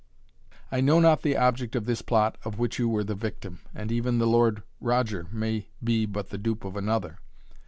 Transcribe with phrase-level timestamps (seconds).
[0.71, 3.91] I know not the object of this plot of which you were the victim, and
[3.91, 7.19] even the Lord Roger may be but the dupe of another.